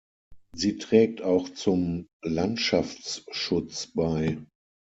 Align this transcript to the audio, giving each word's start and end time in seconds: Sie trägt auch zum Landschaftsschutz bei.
Sie 0.55 0.79
trägt 0.79 1.21
auch 1.21 1.47
zum 1.49 2.07
Landschaftsschutz 2.23 3.85
bei. 3.93 4.39